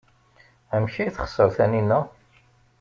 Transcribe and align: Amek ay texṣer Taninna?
Amek 0.73 0.95
ay 0.97 1.09
texṣer 1.15 1.49
Taninna? 1.55 1.99